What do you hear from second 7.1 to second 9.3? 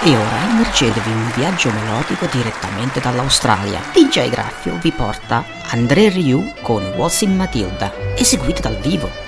in Matilda, eseguito dal vivo.